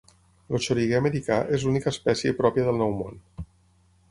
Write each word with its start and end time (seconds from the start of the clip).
El 0.57 0.63
xoriguer 0.67 0.97
americà 1.01 1.37
és 1.57 1.67
l'única 1.67 1.93
espècie 1.93 2.35
pròpia 2.41 2.67
del 2.71 2.81
Nou 2.85 2.97
Món. 3.05 3.23